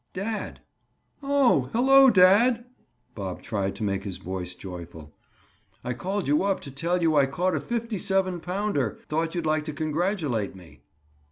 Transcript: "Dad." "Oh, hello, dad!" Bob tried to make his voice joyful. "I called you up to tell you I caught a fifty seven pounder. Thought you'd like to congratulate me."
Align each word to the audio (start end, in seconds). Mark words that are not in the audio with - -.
"Dad." 0.13 0.61
"Oh, 1.21 1.69
hello, 1.73 2.09
dad!" 2.09 2.65
Bob 3.13 3.43
tried 3.43 3.75
to 3.75 3.83
make 3.83 4.03
his 4.03 4.17
voice 4.17 4.55
joyful. 4.55 5.13
"I 5.83 5.93
called 5.93 6.27
you 6.27 6.41
up 6.41 6.59
to 6.61 6.71
tell 6.71 7.03
you 7.03 7.15
I 7.15 7.27
caught 7.27 7.53
a 7.55 7.61
fifty 7.61 7.99
seven 7.99 8.39
pounder. 8.39 8.97
Thought 9.09 9.35
you'd 9.35 9.45
like 9.45 9.63
to 9.65 9.73
congratulate 9.73 10.55
me." 10.55 10.81